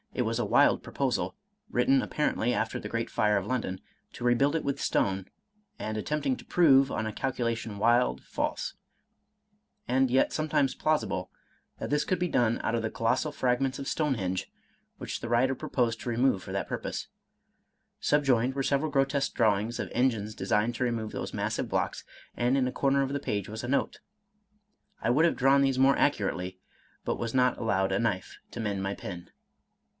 [0.15, 1.35] It was a wild proposal
[1.69, 3.79] (written apparently after the great fire of London)
[4.13, 5.27] to rebuild it with stone,
[5.79, 8.73] and at tempting to prove, on a calculation wild, false;
[9.87, 11.31] and yet sometimes plausible,
[11.79, 14.51] that this could be done out of the colossal fragments of Stonehenge,
[14.97, 17.07] which the writer pro posed to remove for that purpose.
[17.99, 22.03] Subjoined were several grotesque drawings of engines designed to remove those massive blocks,
[22.35, 23.99] and in a corner of the page was a note,
[25.03, 26.59] —"I would have drawn these more accurately,
[27.05, 29.29] but was not allowed a knife to mend my pen."